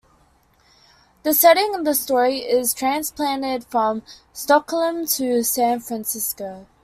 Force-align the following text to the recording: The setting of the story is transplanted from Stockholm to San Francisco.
The 1.21 1.31
setting 1.35 1.75
of 1.75 1.85
the 1.85 1.93
story 1.93 2.39
is 2.39 2.73
transplanted 2.73 3.65
from 3.65 4.01
Stockholm 4.33 5.05
to 5.05 5.43
San 5.43 5.79
Francisco. 5.79 6.65